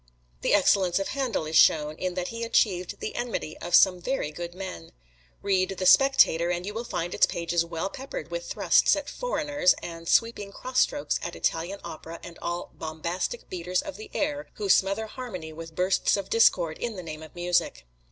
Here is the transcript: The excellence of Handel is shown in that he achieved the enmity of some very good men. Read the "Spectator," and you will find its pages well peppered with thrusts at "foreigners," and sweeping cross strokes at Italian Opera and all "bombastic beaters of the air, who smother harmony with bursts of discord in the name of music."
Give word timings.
The 0.41 0.55
excellence 0.55 0.97
of 0.97 1.09
Handel 1.09 1.45
is 1.45 1.55
shown 1.55 1.95
in 1.97 2.15
that 2.15 2.29
he 2.29 2.43
achieved 2.43 3.01
the 3.01 3.13
enmity 3.13 3.55
of 3.59 3.75
some 3.75 4.01
very 4.01 4.31
good 4.31 4.55
men. 4.55 4.93
Read 5.43 5.77
the 5.77 5.85
"Spectator," 5.85 6.49
and 6.49 6.65
you 6.65 6.73
will 6.73 6.83
find 6.83 7.13
its 7.13 7.27
pages 7.27 7.63
well 7.63 7.87
peppered 7.87 8.31
with 8.31 8.47
thrusts 8.49 8.95
at 8.95 9.07
"foreigners," 9.07 9.75
and 9.83 10.09
sweeping 10.09 10.51
cross 10.51 10.79
strokes 10.79 11.19
at 11.21 11.35
Italian 11.35 11.79
Opera 11.83 12.19
and 12.23 12.39
all 12.41 12.71
"bombastic 12.73 13.47
beaters 13.47 13.83
of 13.83 13.95
the 13.97 14.09
air, 14.15 14.47
who 14.55 14.69
smother 14.69 15.05
harmony 15.05 15.53
with 15.53 15.75
bursts 15.75 16.17
of 16.17 16.31
discord 16.31 16.79
in 16.79 16.95
the 16.95 17.03
name 17.03 17.21
of 17.21 17.35
music." 17.35 17.85